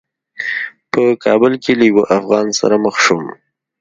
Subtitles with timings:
[0.91, 3.23] په کابل کې له یوه افغان سره مخ شوم.